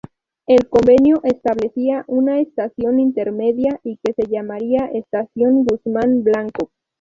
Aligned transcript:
El 0.47 0.67
convenio 0.67 1.19
establecía 1.23 2.05
una 2.07 2.39
estación 2.39 2.99
intermedia 2.99 3.79
y 3.83 3.99
que 4.03 4.13
se 4.13 4.23
llamaría 4.31 4.89
Estación 4.91 5.63
Guzmán 5.63 6.23
Blanco. 6.23 6.71